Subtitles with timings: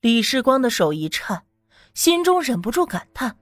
[0.00, 1.42] 李世光的手一颤，
[1.92, 3.34] 心中忍不住感叹：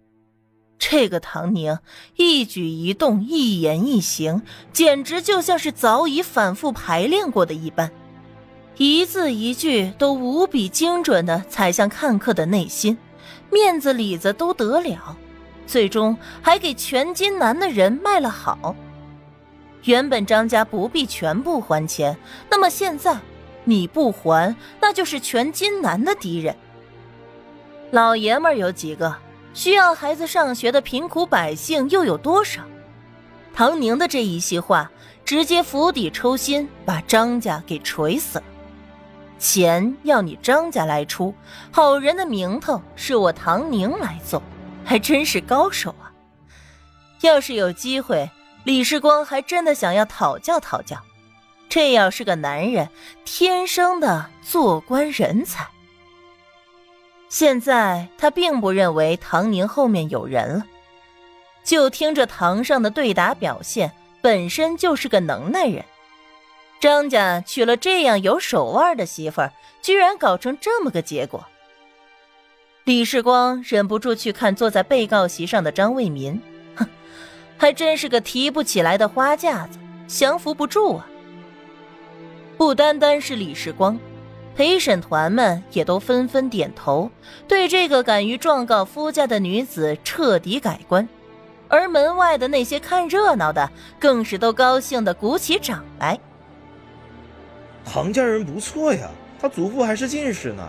[0.78, 1.78] 这个唐宁
[2.16, 4.40] 一举一动、一言一行，
[4.72, 7.92] 简直就像是早已反复排练过的一般，
[8.78, 12.96] 一字一句都无比精准的踩向看客的内心，
[13.52, 15.14] 面子里子都得了，
[15.66, 18.74] 最终还给全金南的人卖了好。
[19.84, 22.16] 原本张家不必全部还钱，
[22.50, 23.20] 那么现在。
[23.66, 26.56] 你不还，那就是全金南的敌人。
[27.90, 29.14] 老爷们儿有几个？
[29.52, 32.62] 需要孩子上学的贫苦百姓又有多少？
[33.54, 34.90] 唐宁的这一席话，
[35.24, 38.44] 直接釜底抽薪，把张家给锤死了。
[39.38, 41.34] 钱要你张家来出，
[41.70, 44.42] 好人的名头是我唐宁来做，
[44.84, 46.12] 还真是高手啊！
[47.22, 48.30] 要是有机会，
[48.64, 50.96] 李世光还真的想要讨教讨教。
[51.76, 52.88] 这要是个男人，
[53.26, 55.68] 天生的做官人才。
[57.28, 60.64] 现在他并不认为唐宁后面有人了，
[61.62, 65.84] 就听着堂上的对答表现，本身就是个能耐人。
[66.80, 69.52] 张家娶了这样有手腕的媳妇儿，
[69.82, 71.44] 居然搞成这么个结果。
[72.84, 76.40] 李世光忍不住去看坐在被告席上的张卫民，
[76.74, 76.88] 哼，
[77.58, 81.06] 还真是个提不起来的花架子，降服不住啊。
[82.56, 83.98] 不单单是李世光，
[84.54, 87.10] 陪审团们也都纷纷点头，
[87.46, 91.06] 对这个敢于状告夫家的女子彻底改观。
[91.68, 96.18] 而门外的那些看热闹的，更是都高兴的鼓起掌来。
[97.84, 100.66] 唐家人不错呀，他祖父还是进士呢，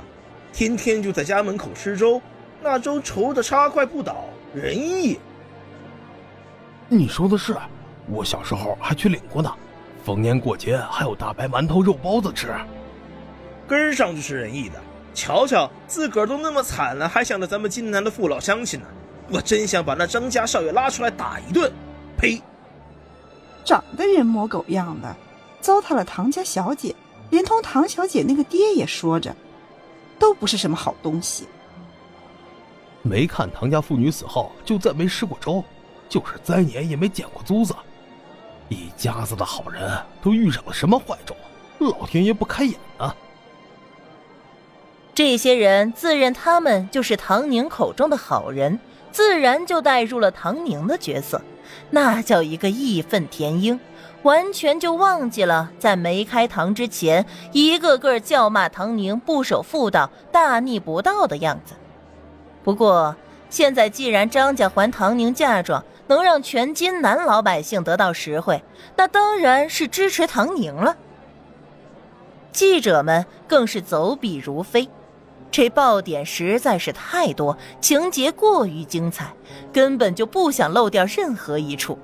[0.52, 2.22] 天天就在家门口吃粥，
[2.62, 5.18] 那粥稠的插块不倒，仁义。
[6.90, 7.56] 你说的是，
[8.10, 9.54] 我小时候还去领过呢。
[10.08, 12.56] 逢年过节还有大白馒头、肉包子吃，
[13.68, 14.80] 根上就是仁义的。
[15.14, 18.88] 瞧瞧自个儿都那么惨了，还想着咱们金南的父老乡亲呢。
[19.30, 21.70] 我真想把那张家少爷拉出来打一顿。
[22.18, 22.42] 呸！
[23.66, 25.14] 长得人模狗样的，
[25.60, 26.96] 糟蹋了唐家小姐，
[27.30, 29.36] 连同唐小姐那个爹也说着，
[30.18, 31.50] 都不是什么好东西。
[33.02, 35.62] 没看唐家妇女死后就再没吃过粥，
[36.08, 37.76] 就是灾年也没捡过租子。
[38.70, 41.36] 一家子的好人都遇上了什么坏种？
[41.80, 43.16] 老天爷不开眼啊！
[45.14, 48.80] 这些人自认他们就是唐宁口中的好人，
[49.12, 51.42] 自然就带入了唐宁的角色，
[51.92, 53.80] 那叫一个义愤填膺，
[54.24, 61.74] 完全就忘记了在没开堂之前，一个个叫骂唐宁不守妇道、大逆不道的样子。
[62.64, 63.16] 不过
[63.50, 68.64] 现在既然张家还唐宁嫁妆，能让全金南老百姓得到实惠，
[68.96, 70.96] 那当然是支持唐宁了。
[72.52, 74.90] 记者们更是走笔如飞，
[75.52, 79.34] 这爆点实在是太多，情节过于精彩，
[79.72, 81.98] 根本就不想漏掉任何一处。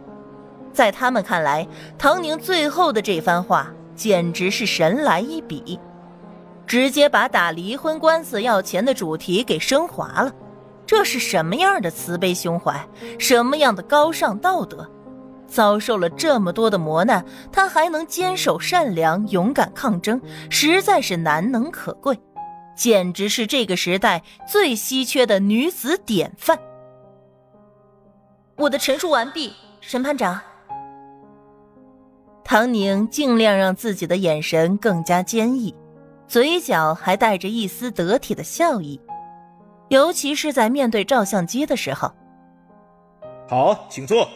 [0.72, 1.68] 在他们看来，
[1.98, 5.80] 唐宁最后的这番话简直是神来一笔，
[6.66, 10.34] 直接把打离婚官司要钱的主题给升华了。
[10.86, 14.90] 这是什么样的慈悲胸怀，什么样的高尚道德？
[15.48, 22.20] 遭受了这么多的磨难，他还能坚守善良、勇敢抗争，实在是难能可贵，
[22.76, 26.58] 简直是这个时代最稀缺的女子典范。
[28.56, 30.42] 我的陈述完毕，审判长。
[32.44, 35.76] 唐宁尽量让自己的眼神更加坚毅，
[36.28, 39.00] 嘴角还带着一丝得体的笑意。
[39.94, 42.12] 尤其是在面对照相机的时候。
[43.48, 44.28] 好，请坐。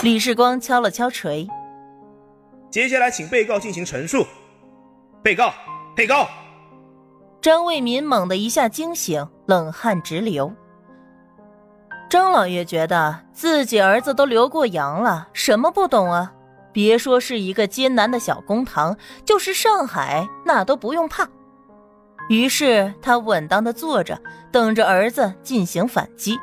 [0.00, 1.48] 李世光敲了敲锤。
[2.70, 4.24] 接下来，请被告进行陈述。
[5.24, 5.52] 被告，
[5.96, 6.28] 被告。
[7.40, 10.52] 张卫民猛地一下惊醒，冷汗直流。
[12.08, 16.32] 张老爷觉得自己儿子都留过洋了，什么不懂啊？
[16.72, 21.28] 别说是一个艰难的小公堂，就是上海，那都不用怕。
[22.28, 26.38] 于是他稳当的坐着，等着儿子进行反击。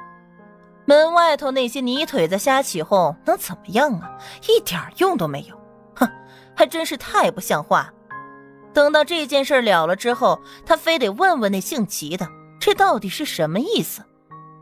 [0.85, 4.17] 门外头那些泥腿子瞎起哄，能怎么样啊？
[4.47, 5.55] 一点用都没有。
[5.95, 6.09] 哼，
[6.55, 7.93] 还真是太不像话。
[8.73, 12.27] 等到这件事了了之后，他非得问问那姓齐的，
[12.59, 14.03] 这到底是什么意思？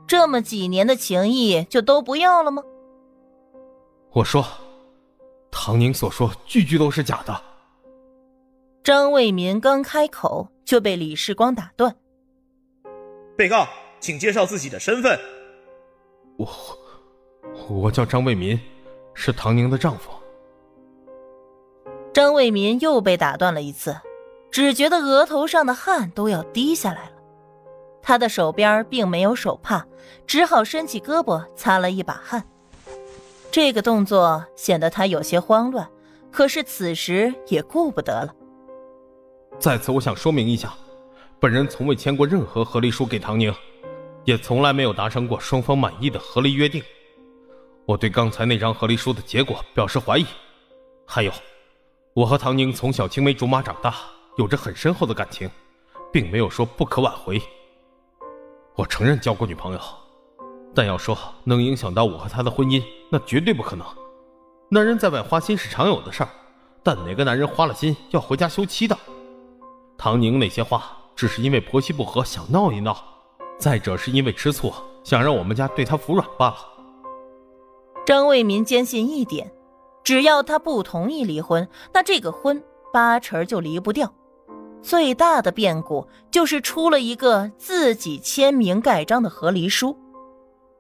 [0.06, 2.62] 这么几年的情谊就都不要了吗？
[4.12, 4.46] 我说，
[5.50, 7.51] 唐宁所说句句都是假的。
[8.84, 10.50] 张卫民刚开口。
[10.64, 11.94] 就被李世光打断。
[13.36, 13.68] 被告，
[14.00, 15.20] 请介绍自己的身份。
[16.38, 16.48] 我，
[17.68, 18.58] 我叫张卫民，
[19.14, 20.10] 是唐宁的丈夫。
[22.14, 23.98] 张卫民又被打断了一次，
[24.50, 27.16] 只觉得额头上的汗都要滴下来了。
[28.02, 29.86] 他的手边并没有手帕，
[30.26, 32.48] 只好伸起胳膊擦了一把汗。
[33.52, 35.90] 这个动作显得他有些慌乱，
[36.32, 38.34] 可是此时也顾不得了。
[39.62, 40.74] 在此，我想说明一下，
[41.40, 43.54] 本人从未签过任何和离书给唐宁，
[44.26, 46.82] 也从来没有达成过双方满意的和离约定。
[47.86, 50.26] 我对刚才那张和离书的结果表示怀疑。
[51.06, 51.32] 还有，
[52.16, 53.94] 我和唐宁从小青梅竹马长大，
[54.36, 55.48] 有着很深厚的感情，
[56.12, 57.40] 并没有说不可挽回。
[58.76, 59.80] 我承认交过女朋友，
[60.74, 63.86] 但要说能影响到我和她的婚姻，那绝对不可能。
[64.70, 66.30] 男人在外花心是常有的事儿，
[66.82, 68.98] 但哪个男人花了心要回家休妻的？
[70.04, 72.98] 唐宁那些话，只是因为婆媳不和想闹一闹，
[73.60, 76.58] 再者是因为吃醋想让我们家对她服软罢了。
[78.04, 79.52] 张卫民坚信一点，
[80.04, 84.12] 只要他不同意离婚，那这个婚八成就离不掉。
[84.82, 89.96] 最大的变故就是出了一个自己签名盖章的和离书，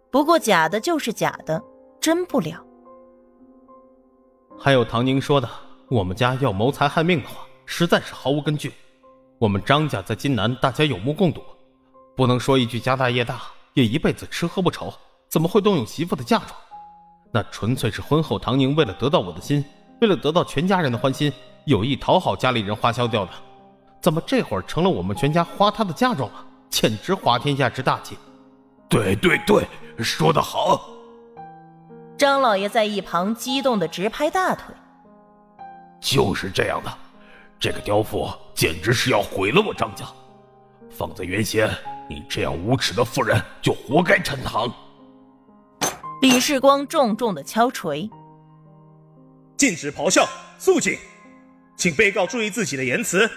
[0.09, 1.61] 不过假的就是假的，
[1.99, 2.65] 真不了。
[4.57, 5.47] 还有唐宁说的，
[5.89, 8.73] 我们家要谋财害命的话，实在是毫无根据。
[9.41, 11.41] 我们张家在金南，大家有目共睹，
[12.15, 13.41] 不能说一句家大业大，
[13.73, 14.93] 也一辈子吃喝不愁，
[15.31, 16.51] 怎么会动用媳妇的嫁妆？
[17.31, 19.65] 那纯粹是婚后唐宁为了得到我的心，
[19.99, 21.33] 为了得到全家人的欢心，
[21.65, 23.31] 有意讨好家里人花销掉的。
[23.99, 26.45] 怎么这会儿成了我们全家花她的嫁妆了？
[26.69, 28.15] 简直滑天下之大稽！
[28.87, 29.65] 对对对，
[29.97, 30.87] 说得好！
[32.15, 34.65] 张老爷在一旁激动的直拍大腿。
[35.99, 36.91] 就是这样的，
[37.61, 40.03] 这个刁妇简直是要毁了我张家。
[40.89, 41.69] 放在原先，
[42.09, 44.67] 你这样无耻的妇人就活该沉塘。
[46.23, 48.09] 李世光重重的敲锤。
[49.57, 50.27] 禁止咆哮，
[50.57, 50.97] 肃静，
[51.77, 53.29] 请被告注意自己的言辞。